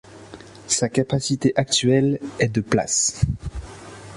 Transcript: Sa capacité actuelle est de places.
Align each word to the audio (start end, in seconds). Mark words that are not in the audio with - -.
Sa 0.65 0.89
capacité 0.89 1.53
actuelle 1.55 2.17
est 2.39 2.47
de 2.49 2.61
places. 2.61 3.21